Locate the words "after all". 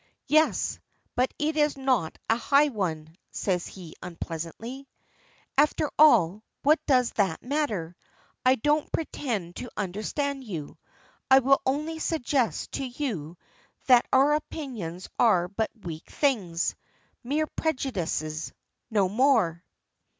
5.59-6.41